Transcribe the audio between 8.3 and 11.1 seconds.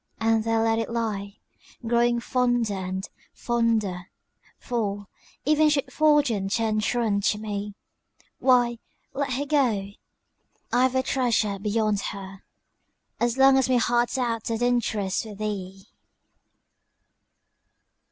Why, let her go I've a